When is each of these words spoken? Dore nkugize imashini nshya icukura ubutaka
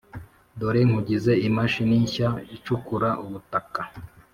Dore 0.59 0.81
nkugize 0.87 1.33
imashini 1.47 1.97
nshya 2.05 2.29
icukura 2.55 3.09
ubutaka 3.23 3.81